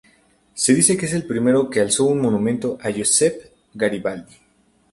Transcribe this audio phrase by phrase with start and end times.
[0.55, 4.33] Se dice que es el primero que alzó un monumento a Giuseppe Garibaldi.